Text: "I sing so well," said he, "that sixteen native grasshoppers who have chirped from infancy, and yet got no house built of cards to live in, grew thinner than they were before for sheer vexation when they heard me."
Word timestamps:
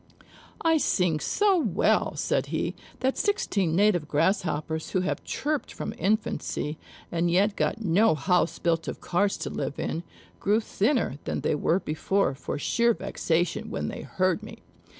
"I 0.63 0.77
sing 0.77 1.19
so 1.19 1.59
well," 1.59 2.15
said 2.15 2.47
he, 2.47 2.73
"that 3.01 3.19
sixteen 3.19 3.75
native 3.75 4.07
grasshoppers 4.07 4.89
who 4.89 5.01
have 5.01 5.23
chirped 5.23 5.71
from 5.71 5.93
infancy, 5.95 6.79
and 7.11 7.29
yet 7.29 7.55
got 7.55 7.81
no 7.85 8.15
house 8.15 8.57
built 8.57 8.87
of 8.87 8.99
cards 8.99 9.37
to 9.37 9.51
live 9.51 9.77
in, 9.77 10.01
grew 10.39 10.59
thinner 10.59 11.19
than 11.25 11.41
they 11.41 11.53
were 11.53 11.79
before 11.79 12.33
for 12.33 12.57
sheer 12.57 12.95
vexation 12.95 13.69
when 13.69 13.89
they 13.89 14.01
heard 14.01 14.41
me." 14.41 14.63